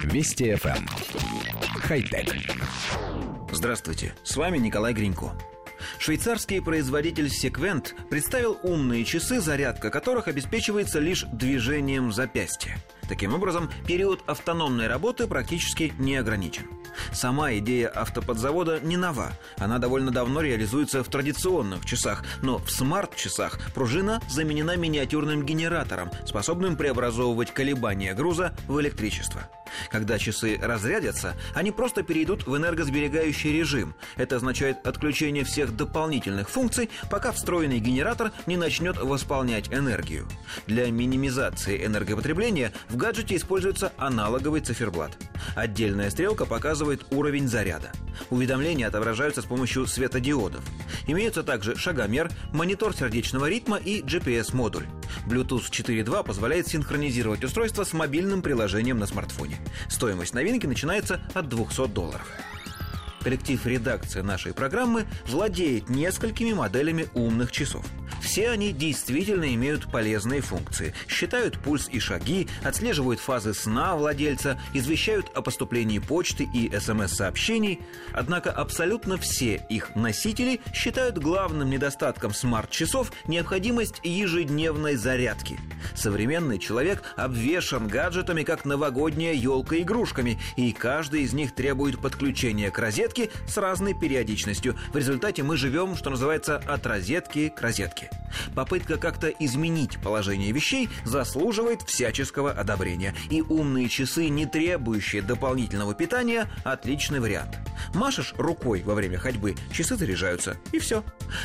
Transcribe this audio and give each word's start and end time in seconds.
Вести 0.00 0.50
FM. 0.52 0.76
Эм. 0.76 0.86
Хай-тек. 1.80 2.34
Здравствуйте, 3.50 4.14
с 4.24 4.36
вами 4.36 4.58
Николай 4.58 4.92
Гринько. 4.92 5.32
Швейцарский 5.98 6.62
производитель 6.62 7.26
Sequent 7.26 8.08
представил 8.08 8.58
умные 8.62 9.04
часы, 9.04 9.40
зарядка 9.40 9.90
которых 9.90 10.28
обеспечивается 10.28 10.98
лишь 10.98 11.24
движением 11.32 12.12
запястья. 12.12 12.76
Таким 13.08 13.34
образом, 13.34 13.70
период 13.86 14.22
автономной 14.26 14.86
работы 14.86 15.26
практически 15.26 15.92
не 15.98 16.16
ограничен. 16.16 16.64
Сама 17.12 17.54
идея 17.54 17.90
автоподзавода 17.94 18.80
не 18.80 18.96
нова. 18.96 19.32
Она 19.58 19.78
довольно 19.78 20.10
давно 20.10 20.40
реализуется 20.40 21.02
в 21.02 21.08
традиционных 21.08 21.84
часах, 21.84 22.24
но 22.42 22.58
в 22.58 22.70
смарт-часах 22.70 23.58
пружина 23.74 24.20
заменена 24.28 24.76
миниатюрным 24.76 25.44
генератором, 25.44 26.10
способным 26.26 26.76
преобразовывать 26.76 27.52
колебания 27.52 28.14
груза 28.14 28.54
в 28.66 28.80
электричество. 28.80 29.42
Когда 29.90 30.18
часы 30.18 30.58
разрядятся, 30.60 31.34
они 31.54 31.70
просто 31.70 32.02
перейдут 32.02 32.46
в 32.46 32.56
энергосберегающий 32.56 33.52
режим. 33.52 33.94
Это 34.16 34.36
означает 34.36 34.86
отключение 34.86 35.44
всех 35.44 35.74
дополнительных 35.76 36.48
функций, 36.48 36.90
пока 37.10 37.32
встроенный 37.32 37.78
генератор 37.78 38.32
не 38.46 38.56
начнет 38.56 38.96
восполнять 38.98 39.68
энергию. 39.72 40.28
Для 40.66 40.90
минимизации 40.90 41.84
энергопотребления 41.84 42.72
в 42.88 42.96
гаджете 42.96 43.36
используется 43.36 43.92
аналоговый 43.96 44.60
циферблат. 44.60 45.16
Отдельная 45.54 46.10
стрелка 46.10 46.46
показывает 46.46 47.04
уровень 47.10 47.48
заряда. 47.48 47.92
Уведомления 48.30 48.88
отображаются 48.88 49.42
с 49.42 49.44
помощью 49.44 49.86
светодиодов. 49.86 50.62
Имеются 51.06 51.42
также 51.42 51.76
шагомер, 51.76 52.30
монитор 52.52 52.94
сердечного 52.94 53.48
ритма 53.48 53.76
и 53.76 54.02
GPS-модуль. 54.02 54.86
Bluetooth 55.26 55.70
4.2 55.70 56.24
позволяет 56.24 56.68
синхронизировать 56.68 57.44
устройство 57.44 57.84
с 57.84 57.92
мобильным 57.92 58.42
приложением 58.42 58.98
на 58.98 59.06
смартфоне. 59.06 59.58
Стоимость 59.88 60.34
новинки 60.34 60.66
начинается 60.66 61.20
от 61.34 61.48
200 61.48 61.88
долларов. 61.88 62.26
Коллектив 63.22 63.64
редакции 63.66 64.20
нашей 64.20 64.52
программы 64.52 65.06
владеет 65.26 65.88
несколькими 65.88 66.52
моделями 66.52 67.06
умных 67.14 67.52
часов– 67.52 67.84
все 68.22 68.50
они 68.50 68.72
действительно 68.72 69.52
имеют 69.54 69.90
полезные 69.90 70.40
функции. 70.40 70.94
Считают 71.08 71.58
пульс 71.58 71.88
и 71.90 71.98
шаги, 71.98 72.48
отслеживают 72.62 73.20
фазы 73.20 73.52
сна 73.52 73.96
владельца, 73.96 74.60
извещают 74.72 75.26
о 75.34 75.42
поступлении 75.42 75.98
почты 75.98 76.48
и 76.54 76.70
СМС-сообщений. 76.74 77.80
Однако 78.12 78.52
абсолютно 78.52 79.18
все 79.18 79.66
их 79.68 79.94
носители 79.96 80.60
считают 80.72 81.18
главным 81.18 81.68
недостатком 81.68 82.32
смарт-часов 82.32 83.12
необходимость 83.26 84.00
ежедневной 84.04 84.94
зарядки. 84.94 85.58
Современный 85.94 86.60
человек 86.60 87.02
обвешан 87.16 87.88
гаджетами, 87.88 88.44
как 88.44 88.64
новогодняя 88.64 89.34
елка 89.34 89.76
игрушками, 89.78 90.38
и 90.56 90.72
каждый 90.72 91.22
из 91.22 91.32
них 91.32 91.54
требует 91.54 91.98
подключения 91.98 92.70
к 92.70 92.78
розетке 92.78 93.11
с 93.46 93.56
разной 93.56 93.94
периодичностью. 93.94 94.76
В 94.92 94.96
результате 94.96 95.42
мы 95.42 95.56
живем, 95.56 95.96
что 95.96 96.10
называется, 96.10 96.56
от 96.56 96.86
розетки 96.86 97.48
к 97.48 97.60
розетке. 97.60 98.10
Попытка 98.54 98.96
как-то 98.96 99.28
изменить 99.28 99.98
положение 100.02 100.52
вещей 100.52 100.88
заслуживает 101.04 101.82
всяческого 101.82 102.50
одобрения. 102.50 103.14
И 103.30 103.42
умные 103.42 103.88
часы, 103.88 104.28
не 104.28 104.46
требующие 104.46 105.22
дополнительного 105.22 105.94
питания, 105.94 106.50
отличный 106.64 107.20
вариант. 107.20 107.58
Машешь 107.94 108.34
рукой 108.38 108.82
во 108.82 108.94
время 108.94 109.18
ходьбы, 109.18 109.54
часы 109.72 109.96
заряжаются, 109.96 110.56
и 110.72 110.78
все. 110.78 111.04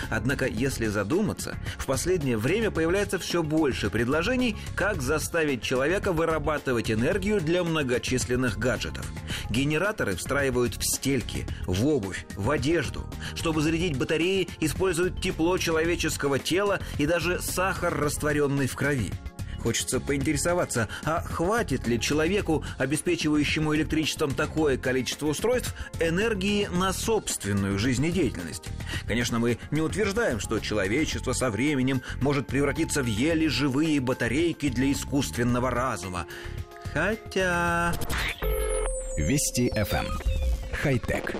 Однако, 0.10 0.48
если 0.48 0.88
задуматься, 0.88 1.56
в 1.78 1.86
последнее 1.86 2.38
время 2.38 2.72
появляется 2.72 3.20
все 3.20 3.44
больше 3.44 3.90
предложений, 3.90 4.56
как 4.76 5.02
заставить 5.02 5.62
человека 5.62 6.12
вырабатывать 6.12 6.92
энергию 6.92 7.42
для 7.42 7.64
многочисленных 7.64 8.58
гаджетов. 8.58 9.06
Генераторы 9.50 10.16
встраивают 10.16 10.76
в 10.76 10.84
стельки, 10.84 11.46
в 11.66 11.86
обувь, 11.88 12.26
в 12.36 12.50
одежду. 12.50 13.06
Чтобы 13.36 13.62
зарядить 13.62 13.98
батареи, 13.98 14.48
используют 14.60 15.22
тепло 15.22 15.58
человеческого 15.58 16.40
тела 16.40 16.80
и 16.98 17.06
даже 17.06 17.42
сахар, 17.42 17.98
растворенный 17.98 18.68
в 18.68 18.76
крови. 18.76 19.12
Хочется 19.60 20.00
поинтересоваться, 20.00 20.88
а 21.04 21.22
хватит 21.22 21.88
ли 21.88 22.00
человеку, 22.00 22.64
обеспечивающему 22.78 23.76
электричеством 23.76 24.34
такое 24.34 24.78
количество 24.78 25.28
устройств, 25.28 25.74
энергии 26.00 26.68
на 26.68 26.94
собственную 26.94 27.80
жизнедеятельность? 27.80 28.64
Конечно, 29.08 29.40
мы 29.40 29.58
не 29.72 29.82
утверждаем, 29.82 30.40
что 30.40 30.60
человечество 30.60 31.34
со 31.34 31.50
временем 31.50 32.02
может 32.22 32.48
превратиться 32.48 33.02
в 33.02 33.08
еле 33.08 33.50
живые 33.50 34.00
батарейки 34.00 34.70
для 34.70 34.92
искусственного 34.92 35.72
разума. 35.72 36.28
Хотя... 36.94 37.94
Вести 39.18 39.72
FM. 39.74 40.06
Эм. 40.06 40.08
Хай-тек. 40.72 41.36